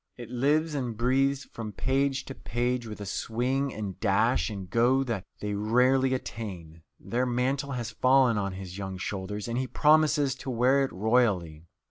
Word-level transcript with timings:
It 0.17 0.31
lives 0.31 0.73
and 0.73 0.97
breathes 0.97 1.43
from 1.45 1.73
page 1.73 2.25
to 2.25 2.33
page 2.33 2.87
with 2.87 2.99
a 2.99 3.05
swing 3.05 3.71
and 3.71 3.99
dash 3.99 4.49
and 4.49 4.67
go 4.67 5.03
that 5.03 5.23
they 5.41 5.53
rarely 5.53 6.15
attain. 6.15 6.81
Their 6.99 7.27
mantle 7.27 7.73
has 7.73 7.91
fallen 7.91 8.35
on 8.35 8.53
his 8.53 8.79
young 8.79 8.97
shoulders, 8.97 9.47
and 9.47 9.59
he 9.59 9.67
promises 9.67 10.33
to 10.37 10.49
wear 10.49 10.83
it 10.83 10.91
royally. 10.91 11.67